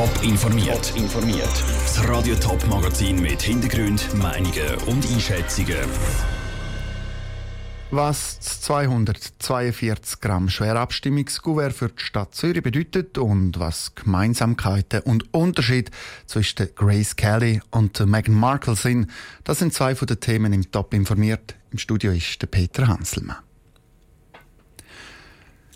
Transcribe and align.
Top 0.00 0.22
informiert. 0.22 0.94
informiert. 0.96 1.64
Das 1.84 2.08
Radio 2.08 2.34
Top 2.36 2.66
Magazin 2.68 3.20
mit 3.20 3.42
Hintergrund, 3.42 4.08
Meinungen 4.14 4.74
und 4.86 5.06
Einschätzungen. 5.12 5.76
Was 7.90 8.38
das 8.38 8.62
242 8.62 10.20
Gramm 10.22 10.48
schwere 10.48 10.78
Abstimmungskuvert 10.78 11.74
für 11.74 11.90
die 11.90 12.02
Stadt 12.02 12.34
Zürich 12.34 12.62
bedeutet 12.62 13.18
und 13.18 13.60
was 13.60 13.94
Gemeinsamkeiten 13.94 15.02
und 15.02 15.34
Unterschied 15.34 15.90
zwischen 16.24 16.74
Grace 16.74 17.16
Kelly 17.16 17.60
und 17.70 18.00
Meghan 18.06 18.34
Markle 18.34 18.76
sind, 18.76 19.10
das 19.44 19.58
sind 19.58 19.74
zwei 19.74 19.94
von 19.94 20.06
den 20.06 20.18
Themen 20.18 20.54
im 20.54 20.72
Top 20.72 20.94
informiert. 20.94 21.56
Im 21.72 21.76
Studio 21.76 22.12
ist 22.12 22.40
der 22.40 22.46
Peter 22.46 22.88
Hanselmann. 22.88 23.49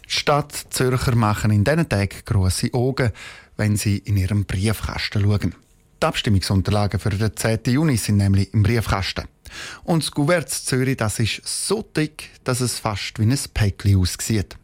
Stadt 0.07 0.53
Zürcher 0.71 1.15
machen 1.15 1.51
in 1.51 1.65
diesen 1.65 1.89
Tagen 1.89 2.23
grosse 2.25 2.73
Augen, 2.73 3.13
wenn 3.57 3.77
sie 3.77 3.99
in 3.99 4.17
ihrem 4.17 4.45
Briefkasten 4.45 5.23
schauen. 5.23 5.55
Die 6.03 6.07
Abstimmungsunterlagen 6.07 7.01
für 7.01 7.11
den 7.11 7.37
10. 7.37 7.61
Juni 7.67 7.97
sind 7.97 8.19
nämlich 8.19 8.53
im 8.53 8.63
Briefkasten. 8.63 9.25
Und 9.85 10.03
das 10.03 10.11
Gouverne 10.11 10.47
Zürich 10.47 10.97
das 10.97 11.19
ist 11.19 11.43
so 11.45 11.83
dick, 11.83 12.31
dass 12.45 12.61
es 12.61 12.79
fast 12.79 13.19
wie 13.19 13.23
ein 13.23 13.39
Päckchen 13.55 13.97
aussieht. 13.97 14.57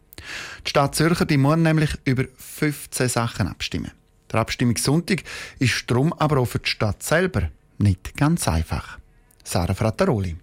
Die 0.66 0.70
Stadt 0.70 0.94
Zürcher 0.94 1.24
die 1.24 1.38
muss 1.38 1.56
nämlich 1.56 1.90
über 2.04 2.24
15 2.36 3.08
Sachen 3.08 3.48
abstimmen. 3.48 3.92
Der 4.30 4.40
Abstimmungssonntag 4.40 5.22
ist 5.58 5.90
darum 5.90 6.12
aber 6.12 6.38
auch 6.38 6.46
für 6.46 6.58
die 6.58 6.68
Stadt 6.68 7.02
selber 7.02 7.50
nicht 7.78 8.16
ganz 8.16 8.46
einfach. 8.46 8.98
Sarah 9.42 9.74
Frattaroli. 9.74 10.36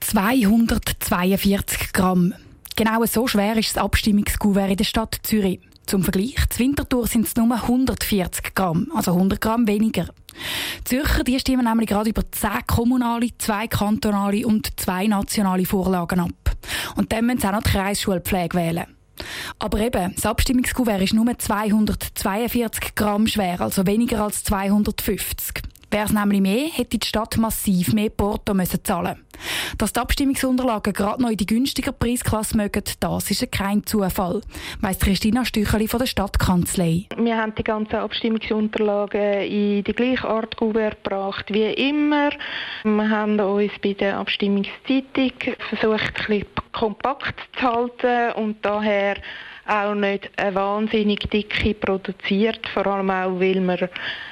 242 0.00 1.92
Gramm. 1.92 2.34
Genau 2.76 3.04
so 3.04 3.28
schwer 3.28 3.56
ist 3.56 3.76
das 3.76 3.82
Abstimmungskuvert 3.84 4.68
in 4.68 4.76
der 4.76 4.84
Stadt 4.84 5.16
Zürich. 5.22 5.60
Zum 5.86 6.02
Vergleich, 6.02 6.34
zur 6.50 6.66
Wintertour 6.66 7.06
sind 7.06 7.24
es 7.24 7.36
nur 7.36 7.54
140 7.54 8.52
Gramm, 8.52 8.88
also 8.92 9.12
100 9.12 9.40
Gramm 9.40 9.68
weniger. 9.68 10.08
Zürcher 10.82 11.22
die 11.22 11.38
stimmen 11.38 11.66
nämlich 11.66 11.88
gerade 11.88 12.10
über 12.10 12.22
10 12.28 12.66
kommunale, 12.66 13.28
2 13.38 13.68
kantonale 13.68 14.44
und 14.44 14.80
2 14.80 15.06
nationale 15.06 15.66
Vorlagen 15.66 16.18
ab. 16.18 16.56
Und 16.96 17.12
dann 17.12 17.26
müssen 17.26 17.42
sie 17.42 17.46
auch 17.46 17.52
noch 17.52 17.62
die 17.62 17.70
Kreisschulpflege 17.70 18.56
wählen. 18.56 18.86
Aber 19.60 19.78
eben, 19.78 20.12
das 20.12 20.26
Abstimmungskuvert 20.26 21.00
ist 21.00 21.14
nur 21.14 21.38
242 21.38 22.96
Gramm 22.96 23.28
schwer, 23.28 23.60
also 23.60 23.86
weniger 23.86 24.24
als 24.24 24.42
250. 24.42 25.62
Wäre 25.94 26.06
es 26.06 26.12
nämlich 26.12 26.40
mehr, 26.40 26.66
hätte 26.72 26.98
die 26.98 27.06
Stadt 27.06 27.36
massiv 27.36 27.92
mehr 27.92 28.10
Porto 28.10 28.52
müssen 28.52 28.82
zahlen 28.82 29.24
Dass 29.78 29.92
die 29.92 30.00
Abstimmungsunterlagen 30.00 30.92
gerade 30.92 31.22
noch 31.22 31.30
in 31.30 31.36
die 31.36 31.46
günstiger 31.46 31.92
Preisklasse 31.92 32.56
mögen, 32.56 32.82
das 32.98 33.30
ist 33.30 33.52
kein 33.52 33.86
Zufall, 33.86 34.40
weiss 34.80 34.98
Christina 34.98 35.44
Stücheli 35.44 35.86
von 35.86 36.00
der 36.00 36.08
Stadtkanzlei. 36.08 37.06
Wir 37.16 37.36
haben 37.36 37.54
die 37.54 37.62
ganzen 37.62 37.94
Abstimmungsunterlagen 37.94 39.42
in 39.42 39.84
die 39.84 39.92
gleiche 39.92 40.28
Art 40.28 40.56
gebracht 40.56 41.54
wie 41.54 41.72
immer. 41.72 42.30
Wir 42.82 43.10
haben 43.10 43.38
uns 43.38 43.70
bei 43.80 43.92
der 43.92 44.18
Abstimmungszeitung 44.18 45.30
versucht, 45.68 46.02
ein 46.02 46.26
bisschen 46.26 46.46
kompakt 46.72 47.38
zu 47.56 47.62
halten 47.62 48.32
und 48.32 48.56
daher 48.64 49.14
auch 49.66 49.94
nicht 49.94 50.30
eine 50.36 50.54
wahnsinnig 50.54 51.30
dicke 51.30 51.74
produziert, 51.74 52.66
vor 52.72 52.86
allem 52.86 53.10
auch, 53.10 53.40
weil 53.40 53.60
wir 53.60 53.88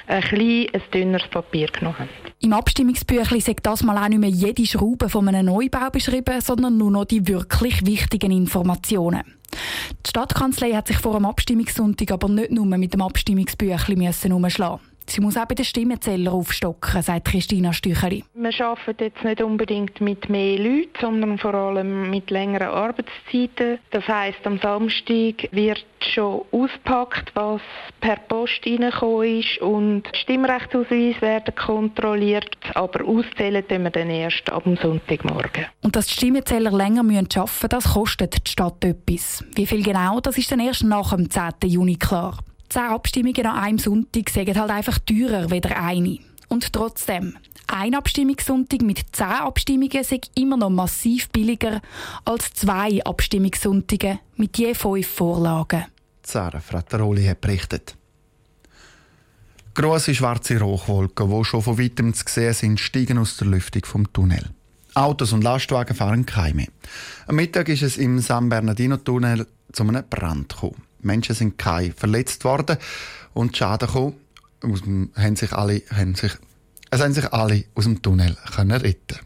ein 0.07 0.21
klein, 0.21 0.67
ein 0.73 0.81
dünneres 0.93 1.27
Papier 1.29 1.67
genommen 1.67 1.99
haben. 1.99 2.09
Im 2.39 2.53
Abstimmungsbüchlein 2.53 3.41
sagt 3.41 3.65
das 3.65 3.83
mal 3.83 3.97
auch 3.97 4.09
nicht 4.09 4.19
mehr 4.19 4.29
jede 4.29 4.65
Schraube 4.65 5.09
von 5.09 5.27
einem 5.27 5.45
Neubau 5.45 5.89
beschrieben, 5.91 6.41
sondern 6.41 6.77
nur 6.77 6.91
noch 6.91 7.05
die 7.05 7.27
wirklich 7.27 7.85
wichtigen 7.85 8.31
Informationen. 8.31 9.23
Die 10.05 10.09
Stadtkanzlei 10.09 10.71
hat 10.71 10.87
sich 10.87 10.97
vor 10.97 11.13
dem 11.13 11.25
Abstimmungssonntag 11.25 12.11
aber 12.11 12.27
nicht 12.29 12.51
nur 12.51 12.65
mit 12.65 12.93
dem 12.93 13.01
Abstimmungsbüchlein 13.01 14.33
umschlagen 14.33 14.92
Sie 15.07 15.21
muss 15.21 15.37
auch 15.37 15.45
bei 15.45 15.55
den 15.55 15.65
Stimmenzählern 15.65 16.33
aufstocken, 16.33 17.01
sagt 17.01 17.25
Christina 17.25 17.73
Stücheri. 17.73 18.23
Wir 18.33 18.65
arbeiten 18.65 19.03
jetzt 19.03 19.23
nicht 19.23 19.41
unbedingt 19.41 20.01
mit 20.01 20.29
mehr 20.29 20.57
Leuten, 20.57 20.89
sondern 20.99 21.37
vor 21.37 21.53
allem 21.53 22.09
mit 22.09 22.29
längeren 22.31 22.69
Arbeitszeiten. 22.69 23.79
Das 23.91 24.07
heisst, 24.07 24.39
am 24.45 24.59
Samstag 24.59 25.49
wird 25.51 25.85
schon 25.99 26.41
auspackt, 26.51 27.31
was 27.35 27.61
per 28.01 28.17
Post 28.17 28.65
reingekommen 28.65 29.39
ist 29.39 29.57
und 29.59 30.03
Stimmrechtsausweis 30.13 31.21
werden 31.21 31.55
kontrolliert, 31.55 32.57
aber 32.73 33.05
auszählen 33.05 33.65
tun 33.67 33.83
wir 33.83 33.91
dann 33.91 34.09
erst 34.09 34.51
am 34.51 34.77
Sonntagmorgen. 34.77 35.65
Und 35.81 35.95
dass 35.95 36.07
die 36.07 36.13
Stimmenzähler 36.13 36.71
länger 36.71 37.01
arbeiten 37.01 37.39
müssen, 37.39 37.69
das 37.69 37.93
kostet 37.93 38.47
die 38.47 38.51
Stadt 38.51 38.83
etwas. 38.83 39.43
Wie 39.55 39.65
viel 39.65 39.83
genau, 39.83 40.19
das 40.19 40.37
ist 40.37 40.51
dann 40.51 40.59
erst 40.59 40.83
nach 40.83 41.15
dem 41.15 41.29
10. 41.29 41.53
Juni 41.65 41.95
klar. 41.95 42.37
Zehn 42.73 42.85
Abstimmungen 42.85 43.45
an 43.45 43.55
einem 43.55 43.77
Sonntag 43.77 44.31
sind 44.31 44.57
halt 44.57 44.71
einfach 44.71 44.97
teurer 44.97 45.45
als 45.51 45.65
eine. 45.75 46.17
Und 46.47 46.73
trotzdem, 46.73 47.37
ein 47.67 47.93
Abstimmungssonntag 47.93 48.81
mit 48.81 49.05
zehn 49.11 49.27
Abstimmungen 49.27 49.91
ist 49.91 50.31
immer 50.33 50.57
noch 50.57 50.71
massiv 50.71 51.29
billiger 51.29 51.81
als 52.25 52.51
zwei 52.53 52.99
Abstimmungssonntage 53.05 54.17
mit 54.37 54.57
je 54.57 54.73
fünf 54.73 55.05
Vorlagen. 55.05 55.85
Sarah 56.23 56.61
Frattaroli 56.61 57.23
hat 57.25 57.41
berichtet. 57.41 57.95
Grosse 59.75 60.15
schwarze 60.15 60.59
Rauchwolken, 60.59 61.29
die 61.29 61.45
schon 61.45 61.61
von 61.61 61.77
weitem 61.77 62.11
zu 62.15 62.23
sehen 62.27 62.53
sind, 62.55 62.79
steigen 62.79 63.19
aus 63.19 63.37
der 63.37 63.49
Lüftung 63.49 63.85
vom 63.85 64.11
Tunnel. 64.11 64.49
Autos 64.95 65.31
und 65.31 65.43
Lastwagen 65.43 65.95
fahren 65.95 66.25
keine. 66.25 66.69
Am 67.27 67.35
Mittag 67.35 67.69
ist 67.69 67.83
es 67.83 67.97
im 67.97 68.17
San 68.17 68.49
Bernardino-Tunnel 68.49 69.45
zu 69.71 69.83
einem 69.83 70.03
Brand 70.09 70.49
gekommen. 70.49 70.81
Menschen 71.03 71.35
sind 71.35 71.57
keine 71.57 71.91
verletzt 71.91 72.43
worden 72.43 72.77
und 73.33 73.55
Schaden 73.55 73.87
gekommen, 73.87 74.15
haben 75.15 75.35
sich 75.35 75.53
alle, 75.53 75.81
haben 75.89 76.15
sich, 76.15 76.31
es 76.89 77.01
haben 77.01 77.13
sich 77.13 77.31
alle 77.33 77.65
aus 77.75 77.83
dem 77.85 78.01
Tunnel 78.01 78.37
können 78.55 78.79
retten. 78.79 79.19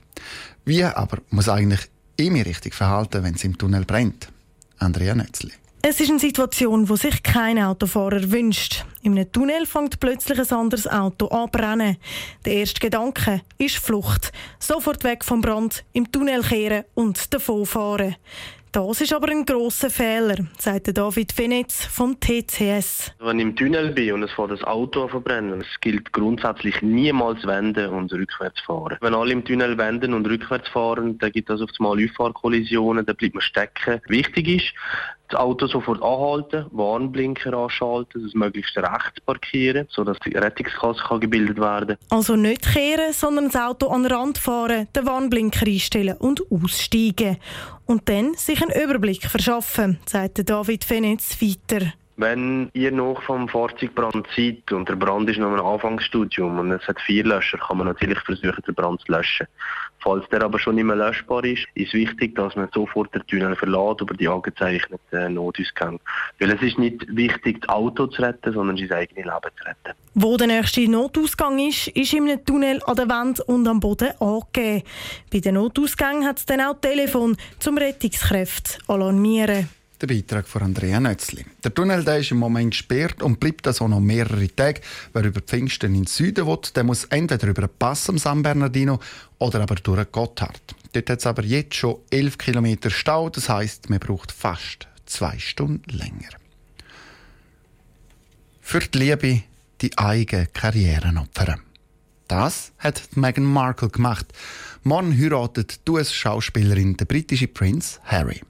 Wie 0.66 0.84
aber 0.84 1.20
muss 1.30 1.50
eigentlich 1.50 1.90
immer 2.18 2.46
richtig 2.46 2.74
verhalten, 2.74 3.24
wenn 3.24 3.36
es 3.36 3.44
im 3.44 3.58
Tunnel 3.58 3.86
brennt? 3.86 4.30
Andrea 4.80 5.16
Nötzli. 5.16 5.54
Es 5.82 6.02
ist 6.02 6.10
eine 6.10 6.20
Situation, 6.20 6.86
die 6.86 6.98
sich 6.98 7.24
kein 7.24 7.60
Autofahrer 7.60 8.32
wünscht. 8.32 8.84
Einem 9.06 9.32
Tunnel 9.32 9.66
fängt 9.66 10.00
plötzlich 10.00 10.40
ein 10.40 10.58
anderes 10.58 10.88
Auto 10.88 11.28
an. 11.28 11.98
Der 12.46 12.54
erste 12.54 12.80
Gedanke 12.80 13.42
ist 13.58 13.78
Flucht. 13.78 14.34
Sofort 14.60 15.04
weg 15.04 15.24
vom 15.24 15.40
Brand, 15.40 15.86
im 15.94 16.12
Tunnel 16.12 16.42
kehren 16.42 16.84
und 16.94 17.34
davonfahren. 17.34 18.16
Das 18.74 19.00
ist 19.00 19.14
aber 19.14 19.30
ein 19.30 19.46
grosser 19.46 19.90
Fehler, 19.90 20.36
sagt 20.58 20.96
David 20.96 21.36
Venetz 21.38 21.86
vom 21.86 22.20
TCS. 22.20 23.14
Wenn 23.20 23.40
ich 23.40 23.46
im 23.46 23.56
Tunnel 23.56 23.92
bin 23.92 24.14
und 24.14 24.24
es 24.24 24.32
fährt 24.32 24.52
das 24.52 24.64
Auto 24.64 25.08
verbrennen, 25.08 25.62
es 25.62 25.80
gilt 25.80 26.12
grundsätzlich 26.12 26.82
niemals 26.82 27.48
wenden 27.48 27.90
und 27.92 28.12
rückwärts 28.12 28.60
fahren. 28.62 28.98
Wenn 29.00 29.16
alle 29.16 29.32
im 29.32 29.46
Tunnel 29.46 29.78
wenden 29.78 30.14
und 30.14 30.28
rückwärts 30.28 30.68
fahren, 30.70 31.18
dann 31.18 31.32
gibt 31.32 31.50
es 31.50 31.62
auf 31.62 31.70
einmal 31.80 32.04
Auffahrkollisionen, 32.04 33.06
dann 33.06 33.16
bleibt 33.16 33.36
man 33.36 33.42
stecken. 33.42 34.02
Wichtig 34.08 34.48
ist, 34.48 34.74
das 35.30 35.40
Auto 35.40 35.68
sofort 35.68 36.02
anhalten, 36.02 36.66
Warnblinker 36.72 37.54
anschalten, 37.54 38.24
das 38.24 38.34
möglichst 38.34 38.78
rechts 38.78 39.20
parkieren, 39.26 39.88
sodass 39.90 40.18
die 40.26 40.36
Rettungskasse 40.36 41.02
kann 41.08 41.20
gebildet 41.20 41.58
werden 41.58 41.98
Also 42.10 42.36
nicht 42.36 42.72
kehren, 42.72 43.14
sondern 43.14 43.46
das 43.46 43.62
Auto 43.62 43.88
an 43.88 44.04
den 44.04 44.12
Rand 44.12 44.38
fahren, 44.38 44.88
den 44.96 45.06
Warnblinker 45.06 45.66
einstellen 45.66 46.18
und 46.18 46.44
aussteigen. 46.52 47.38
Und 47.86 48.08
dann 48.10 48.34
sich 48.36 48.62
einen 48.62 48.82
Überblick 48.82 49.24
verschaffen, 49.26 50.00
sagt 50.06 50.50
David 50.50 50.90
Venetz 50.90 51.42
weiter. 51.42 51.94
Wenn 52.20 52.72
ihr 52.74 52.92
noch 52.92 53.22
vom 53.22 53.48
Fahrzeugbrand 53.48 54.28
seid 54.36 54.72
und 54.72 54.90
der 54.90 54.96
Brand 54.96 55.30
ist 55.30 55.38
noch 55.38 55.54
ein 55.54 55.60
Anfangsstudium 55.60 56.58
und 56.58 56.72
es 56.72 56.88
hat 56.88 57.00
vier 57.00 57.24
Löscher, 57.24 57.60
kann 57.60 57.78
man 57.78 57.86
natürlich 57.86 58.18
versuchen, 58.22 58.64
den 58.68 58.74
Brand 58.74 59.02
zu 59.02 59.12
löschen. 59.12 59.46
Falls 60.00 60.28
der 60.30 60.42
aber 60.42 60.58
schon 60.58 60.76
nicht 60.76 60.86
mehr 60.86 60.96
löschbar 60.96 61.44
ist, 61.46 61.68
ist 61.76 61.94
wichtig, 61.94 62.36
dass 62.36 62.56
man 62.56 62.70
sofort 62.74 63.14
den 63.14 63.22
Tunnel 63.28 63.56
verlässt 63.56 64.02
über 64.02 64.16
die 64.16 64.28
angezeichneten 64.28 65.36
Notausgänge. 65.36 66.00
Weil 66.40 66.52
es 66.54 66.62
ist 66.64 66.80
nicht 66.80 67.06
wichtig, 67.16 67.62
das 67.62 67.70
Auto 67.70 68.08
zu 68.08 68.24
retten, 68.24 68.52
sondern 68.52 68.78
sein 68.78 68.92
eigenes 68.92 69.26
Leben 69.26 69.56
zu 69.56 69.64
retten. 69.66 70.00
Wo 70.16 70.38
der 70.38 70.48
nächste 70.48 70.90
Notausgang 70.90 71.60
ist, 71.60 71.90
ist 71.90 72.16
einem 72.16 72.44
Tunnel 72.44 72.82
an 72.88 72.96
der 72.96 73.10
Wand 73.10 73.42
und 73.42 73.68
am 73.68 73.80
Boden 73.80 74.10
angegeben. 74.20 74.82
Bei 75.32 75.40
den 75.40 75.54
Notausgängen 75.54 76.26
hat 76.26 76.40
es 76.40 76.48
dann 76.48 76.62
auch 76.62 76.82
Telefon, 76.82 77.38
zum 77.60 77.78
Rettungskräfte 77.78 78.80
alarmieren. 78.88 79.70
Der 80.00 80.06
Beitrag 80.06 80.48
von 80.48 80.62
Andrea 80.62 81.00
Nötzli. 81.00 81.44
Der 81.64 81.74
Tunnel 81.74 82.04
der 82.04 82.20
ist 82.20 82.30
im 82.30 82.38
Moment 82.38 82.70
gesperrt 82.70 83.24
und 83.24 83.40
bleibt 83.40 83.66
so 83.74 83.88
noch 83.88 84.00
mehrere 84.00 84.48
Tage. 84.56 84.82
Wer 85.12 85.24
über 85.24 85.42
Pfingsten 85.42 85.96
in 85.96 86.02
den 86.02 86.06
Süden 86.06 86.46
will, 86.46 86.60
der 86.76 86.84
muss 86.84 87.06
entweder 87.06 87.48
über 87.48 87.64
den 87.64 87.76
Pass 87.80 88.08
am 88.08 88.20
San 88.20 88.44
Bernardino 88.44 89.00
oder 89.40 89.62
aber 89.62 89.74
durch 89.74 90.04
den 90.04 90.12
Gotthard. 90.12 90.62
Dort 90.94 91.10
hat 91.10 91.20
es 91.20 91.26
aber 91.26 91.44
jetzt 91.44 91.74
schon 91.74 91.98
11 92.12 92.38
Kilometer 92.38 92.92
Stau, 92.92 93.32
das 93.32 93.50
heißt, 93.50 93.90
man 93.90 93.98
braucht 93.98 94.32
fast 94.32 94.88
zwei 95.08 95.40
Stunden 95.40 95.90
länger. 95.98 96.30
Für 98.62 98.82
die 98.82 99.00
Liebe 99.00 99.44
die 99.82 99.98
eigene 99.98 100.46
Karriere 100.46 101.12
opfern. 101.18 101.62
Das 102.28 102.72
hat 102.78 103.02
Meghan 103.16 103.46
Markle 103.46 103.90
gemacht. 103.90 104.28
Morgen 104.84 105.18
heiratet 105.18 105.88
die 105.88 105.92
US-Schauspielerin 105.92 106.98
der 106.98 107.06
britische 107.06 107.48
Prinz 107.48 108.00
Harry. 108.04 108.42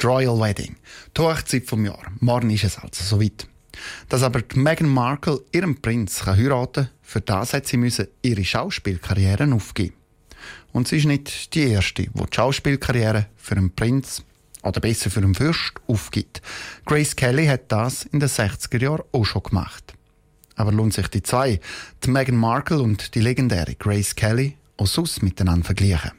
Die 0.00 0.06
Royal 0.06 0.40
Wedding. 0.40 0.76
Die 1.16 1.20
Hochzeit 1.22 1.66
vom 1.66 1.84
Jahr. 1.84 2.02
Morgen 2.20 2.50
ist 2.50 2.64
es 2.64 2.78
also 2.78 3.02
soweit. 3.02 3.46
Dass 4.08 4.22
aber 4.22 4.42
Meghan 4.54 4.88
Markle 4.88 5.40
ihren 5.52 5.80
Prinz 5.80 6.24
heiraten 6.24 6.84
kann, 6.84 6.90
für 7.02 7.20
das 7.20 7.52
hat 7.52 7.66
sie 7.66 7.76
müssen 7.76 8.08
ihre 8.22 8.44
Schauspielkarriere 8.44 9.52
aufgeben. 9.52 9.94
Und 10.72 10.88
sie 10.88 10.98
ist 10.98 11.06
nicht 11.06 11.54
die 11.54 11.70
erste, 11.70 12.02
die 12.02 12.10
die 12.10 12.34
Schauspielkarriere 12.34 13.26
für 13.36 13.56
einen 13.56 13.74
Prinz 13.74 14.22
oder 14.62 14.80
besser 14.80 15.10
für 15.10 15.20
einen 15.20 15.34
Fürst 15.34 15.74
aufgibt. 15.86 16.42
Grace 16.84 17.14
Kelly 17.16 17.46
hat 17.46 17.70
das 17.72 18.04
in 18.04 18.20
den 18.20 18.28
60er 18.28 18.80
Jahren 18.80 19.04
auch 19.12 19.24
schon 19.24 19.42
gemacht. 19.42 19.94
Aber 20.56 20.72
lohnt 20.72 20.94
sich 20.94 21.08
die 21.08 21.22
zwei, 21.22 21.60
die 22.04 22.10
Meghan 22.10 22.36
Markle 22.36 22.80
und 22.80 23.14
die 23.14 23.20
legendäre 23.20 23.74
Grace 23.74 24.14
Kelly, 24.14 24.56
auch 24.76 24.86
sonst 24.86 25.22
miteinander 25.22 25.66
vergleichen? 25.66 26.12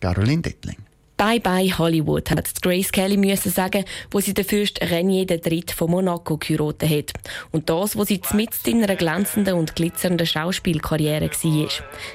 Caroline 0.00 0.42
Dettling. 0.42 0.89
Bye 1.20 1.38
bye 1.38 1.70
Hollywood, 1.76 2.30
hat 2.30 2.62
Grace 2.62 2.90
Kelly 2.90 3.18
müssen 3.18 3.52
sagen, 3.52 3.84
wo 4.10 4.20
sie 4.20 4.32
den 4.32 4.42
Fürst 4.42 4.80
Renier 4.80 5.26
III. 5.28 5.64
von 5.76 5.90
Monaco 5.90 6.38
geheiratet 6.38 6.88
hat. 6.88 7.12
Und 7.52 7.68
das, 7.68 7.94
wo 7.94 8.04
sie 8.04 8.22
mitten 8.32 8.70
in 8.70 8.82
einer 8.82 8.96
glänzenden 8.96 9.52
und 9.52 9.76
glitzernden 9.76 10.26
Schauspielkarriere 10.26 11.28
war. 11.28 11.68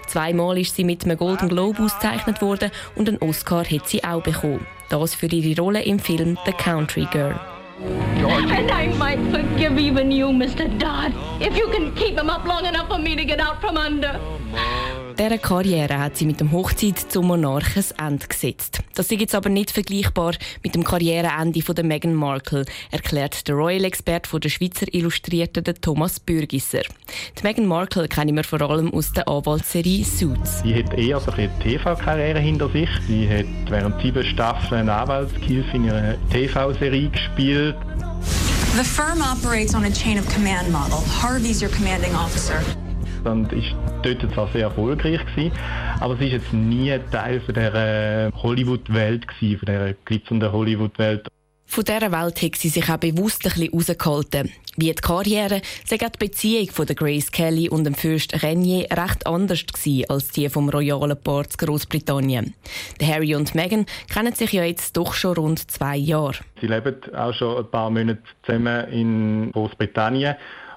Zweimal 0.07 0.57
ist 0.57 0.75
sie 0.75 0.84
mit 0.84 1.06
einem 1.06 1.19
Golden 1.19 1.50
Globe 1.50 1.84
ausgezeichnet 1.84 2.42
worden 2.42 2.72
und 2.96 3.07
einen 3.07 3.19
Oscar 3.19 3.63
hat 3.63 3.88
sie 3.88 4.04
auch 4.04 4.24
bekommen. 4.24 4.66
Das 4.90 5.13
für 5.13 5.28
ihre 5.28 5.62
Rolle 5.62 5.84
im 5.84 6.00
Film 6.00 6.36
The 6.48 6.54
Country 6.54 7.08
Girl. 7.12 7.40
And 7.78 8.72
I 8.72 8.88
might 8.98 9.19
forgive 9.30 9.78
even 9.78 10.10
you, 10.10 10.31
Mr. 10.31 10.68
Dodd, 10.80 11.13
if 11.40 11.56
you 11.56 11.68
can 11.68 11.94
keep 11.94 12.18
him 12.18 12.31
up 12.31 12.44
long 12.48 12.66
enough 12.66 12.88
for 12.88 12.98
me 12.98 13.16
to 13.16 13.24
get 13.24 13.40
out 13.40 13.62
from 13.62 13.78
under. 13.78 14.19
Dieser 15.18 15.38
Karriere 15.38 15.98
hat 15.98 16.18
sie 16.18 16.25
mit 16.25 16.42
dem 16.42 16.52
Hochzeit 16.52 17.00
zum 17.00 17.28
Monarchen 17.28 17.86
ein 17.98 18.13
Ende 18.16 18.28
gesetzt. 18.28 18.81
Das 18.96 19.10
ist 19.10 19.19
jetzt 19.19 19.34
aber 19.34 19.50
nicht 19.50 19.72
vergleichbar 19.72 20.34
mit 20.62 20.75
dem 20.75 20.84
Karriereende 20.84 21.62
von 21.62 21.74
der 21.74 21.86
Meghan 21.86 22.13
Markle, 22.13 22.66
erklärt 22.92 23.48
der 23.48 23.56
Royal-Experte 23.56 24.38
der 24.38 24.50
Schweizer 24.50 24.94
Illustrierten 24.94 25.63
Thomas 25.80 26.19
Bürgisser. 26.19 26.81
Die 27.40 27.44
Meghan 27.44 27.66
Markle 27.66 28.10
kennen 28.10 28.36
wir 28.36 28.44
vor 28.44 28.62
allem 28.62 28.94
aus 28.94 29.13
der 29.13 29.25
Anwaltsserie 29.30 30.04
Suits. 30.04 30.62
Sie 30.63 30.75
hat 30.75 30.94
eher 30.94 31.19
so 31.22 31.31
eine 31.31 31.50
TV-Karriere 31.60 32.40
hinter 32.40 32.69
sich. 32.69 32.90
Sie 33.08 33.30
hat 33.30 33.46
während 33.69 34.01
sieben 34.01 34.24
Staffeln 34.25 34.90
Anwaltshilfe 34.90 35.78
in 35.78 35.86
ihrer 35.86 36.16
TV-Serie 36.30 37.10
gespielt. 37.10 37.75
The 38.75 38.84
firm 38.84 39.22
operates 39.22 39.74
on 39.74 39.86
a 39.86 39.92
chain 39.92 40.19
of 40.19 40.28
command 40.34 40.69
model. 40.69 41.01
Harvey's 41.22 41.62
your 41.62 41.72
commanding 41.72 42.13
officer 42.13 42.62
und 43.25 43.51
ist 43.51 43.75
dort 44.04 44.33
zwar 44.33 44.48
sehr 44.51 44.63
erfolgreich 44.63 45.25
gewesen, 45.25 45.51
aber 46.00 46.16
sie 46.18 46.27
ist 46.27 46.33
jetzt 46.33 46.54
nie 46.54 46.98
Teil 47.12 47.42
von 47.42 47.54
der 47.54 48.31
Hollywood-Welt 48.36 49.27
gewesen, 49.27 49.60
von 49.60 49.66
der 49.66 49.95
glitzernden 50.06 50.51
Hollywood-Welt. 50.51 51.27
Von 51.68 51.83
dieser 51.83 52.12
Welt 52.12 52.42
hat 52.42 52.56
sie 52.56 52.69
sich 52.69 52.89
auch 52.89 52.98
bewusst 52.98 53.45
ein 53.45 53.51
bisschen 53.51 53.74
rausgehalten. 53.74 54.51
Wie 54.77 54.92
die 54.92 54.95
Karriere, 54.95 55.62
sei 55.86 55.98
die 55.98 56.18
Beziehung 56.19 56.69
von 56.69 56.86
der 56.86 56.95
Grace 56.95 57.31
Kelly 57.31 57.69
und 57.69 57.86
dem 57.86 57.95
Fürst 57.95 58.44
Renier 58.44 58.88
recht 58.92 59.25
anders 59.25 59.66
gewesen 59.66 60.06
als 60.10 60.30
die 60.30 60.48
vom 60.50 60.69
royalen 60.69 61.19
Paar 61.22 61.50
zu 61.50 61.57
Großbritannien. 61.57 62.54
Harry 63.01 63.36
und 63.36 63.56
Meghan 63.56 63.86
kennen 64.13 64.33
sich 64.33 64.51
ja 64.54 64.63
jetzt 64.63 64.95
doch 64.95 65.13
schon 65.13 65.36
rund 65.36 65.72
zwei 65.72 65.98
Jahre. 65.98 66.36
Sie 66.62 66.68
leben 66.68 66.95
auch 67.16 67.33
schon 67.33 67.57
ein 67.57 67.72
paar 67.72 67.89
Monate 67.89 68.22
zusammen 68.45 68.88
in 68.89 69.51
Großbritannien 69.51 70.36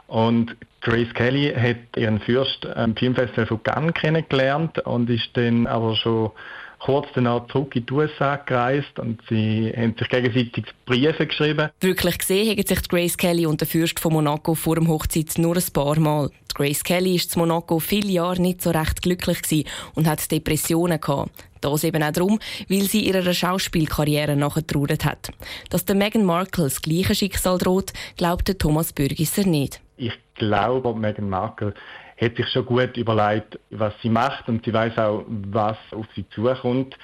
und 0.09 0.57
Grace 0.81 1.13
Kelly 1.15 1.53
hat 1.55 1.97
ihren 1.97 2.19
Fürst 2.21 2.67
am 2.67 2.97
Filmfestival 2.97 3.47
von 3.47 3.63
Cannes 3.63 3.95
kennengelernt 3.95 4.79
und 4.81 5.09
ist 5.11 5.29
dann 5.35 5.67
aber 5.67 5.95
schon 5.97 6.31
kurz 6.79 7.09
danach 7.15 7.47
zurück 7.49 7.75
in 7.77 7.87
die 7.87 7.93
USA 7.93 8.37
gereist 8.37 8.99
und 8.99 9.21
sie 9.29 9.73
haben 9.77 9.97
sich 9.99 10.09
gegenseitig 10.09 10.65
Briefe 10.87 11.27
geschrieben. 11.27 11.71
Wirklich 11.81 12.19
gesehen 12.19 12.51
haben 12.51 12.67
sich 12.67 12.89
Grace 12.89 13.17
Kelly 13.17 13.47
und 13.47 13.61
der 13.61 13.69
Fürst 13.69 14.01
von 14.01 14.13
Monaco 14.13 14.55
vor 14.55 14.77
dem 14.77 14.89
Hochzeit 14.89 15.37
nur 15.37 15.57
ein 15.57 15.73
paar 15.73 15.99
Mal. 15.99 16.31
Grace 16.55 16.85
Kelly 16.85 17.17
ist 17.17 17.35
in 17.35 17.41
Monaco 17.41 17.79
viele 17.79 18.09
Jahre 18.11 18.41
nicht 18.41 18.63
so 18.63 18.71
recht 18.71 19.03
glücklich 19.03 19.67
und 19.95 20.07
hat 20.07 20.31
Depressionen 20.31 21.01
gehabt. 21.01 21.33
Das 21.61 21.85
eben 21.85 22.03
auch 22.03 22.13
darum, 22.13 22.39
weil 22.69 22.83
sie 22.83 23.07
ihrer 23.07 23.35
Schauspielkarriere 23.35 24.37
nachgetrauert 24.37 25.05
hat. 25.05 25.31
Dass 25.71 25.85
der 25.85 25.97
Meghan 25.97 26.25
Markle 26.25 26.65
das 26.65 26.81
gleiche 26.81 27.15
Schicksal 27.17 27.59
droht, 27.59 27.93
glaubte 28.17 28.57
Thomas 28.57 28.93
Bürgisser 28.93 29.45
nicht. 29.45 29.81
Ich 29.99 30.19
glaube, 30.35 30.95
Meghan 30.95 31.29
Markle 31.29 31.75
hat 32.21 32.37
sich 32.37 32.49
schon 32.49 32.67
gut 32.67 32.97
überlegt, 32.97 33.59
was 33.71 33.93
sie 34.03 34.09
macht 34.09 34.49
und 34.49 34.65
sie 34.65 34.73
weiß 34.73 34.99
auch, 34.99 35.25
was 35.29 35.77
auf 35.93 36.07
sie 36.15 36.25
zukommt. 36.31 36.97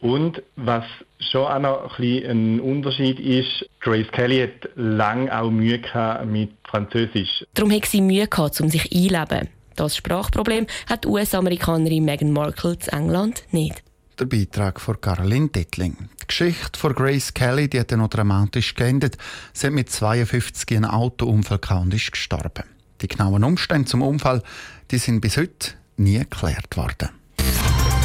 Und 0.00 0.42
was 0.56 0.84
schon 1.18 1.46
auch 1.46 1.58
noch 1.58 1.98
ein, 1.98 2.26
ein 2.26 2.60
Unterschied 2.60 3.18
ist, 3.18 3.68
Grace 3.80 4.10
Kelly 4.12 4.40
hat 4.40 4.70
lange 4.74 5.34
auch 5.34 5.50
Mühe 5.50 5.78
gehabt 5.78 6.26
mit 6.26 6.50
Französisch. 6.64 7.46
Darum 7.54 7.72
hat 7.72 7.86
sie 7.86 8.02
Mühe 8.02 8.26
gehabt, 8.26 8.60
um 8.60 8.68
sich 8.68 8.92
einzuleben. 8.92 9.48
Das 9.76 9.96
Sprachproblem 9.96 10.66
hat 10.88 11.04
die 11.04 11.08
US-Amerikanerin 11.08 12.04
Meghan 12.04 12.32
Markle 12.32 12.72
in 12.72 12.98
England 12.98 13.44
nicht. 13.50 13.82
Der 14.18 14.26
Beitrag 14.26 14.80
von 14.80 15.00
Caroline 15.00 15.48
Dettling. 15.48 15.96
Die 16.22 16.26
Geschichte 16.28 16.78
von 16.78 16.94
Grace 16.94 17.34
Kelly 17.34 17.68
die 17.68 17.80
hat 17.80 17.90
noch 17.90 18.08
dramatisch 18.08 18.74
geendet. 18.74 19.18
Sie 19.52 19.66
hat 19.66 19.74
mit 19.74 19.90
52 19.90 20.70
in 20.70 20.84
einem 20.84 20.94
Autounfall 20.94 21.58
und 21.82 21.94
ist 21.94 22.12
gestorben. 22.12 22.64
Die 23.00 23.08
genauen 23.08 23.42
Umstände 23.42 23.88
zum 23.88 24.02
Unfall 24.02 24.42
die 24.90 24.98
sind 24.98 25.20
bis 25.20 25.36
heute 25.36 25.72
nie 25.96 26.18
geklärt 26.18 26.76
worden. 26.76 27.08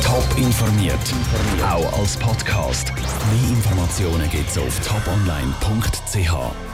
Top 0.03 0.25
informiert, 0.38 0.97
auch 1.63 2.00
als 2.00 2.17
Podcast. 2.17 2.91
Mehr 2.95 3.50
Informationen 3.51 4.29
gibt 4.31 4.50
es 4.50 4.57
auf 4.57 4.79
toponline.ch. 4.79 6.69